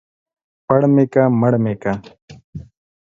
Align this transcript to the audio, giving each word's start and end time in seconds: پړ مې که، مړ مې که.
پړ 0.65 0.81
مې 0.93 1.05
که، 1.13 1.23
مړ 1.41 1.53
مې 1.63 1.73
که. 1.81 1.91